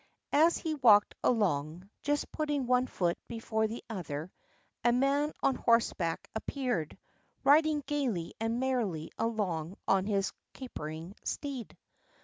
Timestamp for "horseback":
5.53-6.27